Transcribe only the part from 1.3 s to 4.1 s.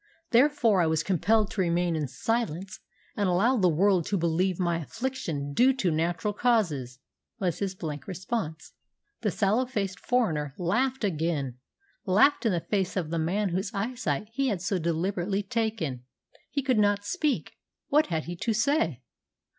to remain in silence, and allow the world